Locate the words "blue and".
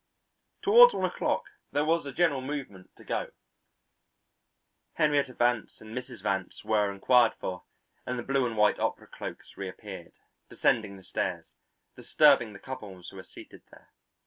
8.23-8.57